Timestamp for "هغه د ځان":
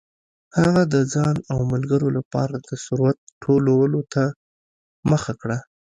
0.59-1.35